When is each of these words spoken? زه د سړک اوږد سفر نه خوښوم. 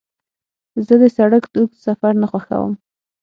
زه 0.85 0.93
د 1.01 1.03
سړک 1.17 1.43
اوږد 1.55 1.77
سفر 1.87 2.13
نه 2.21 2.27
خوښوم. 2.31 2.73